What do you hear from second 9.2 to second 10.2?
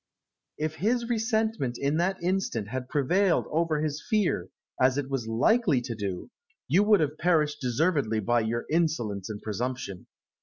and presumption.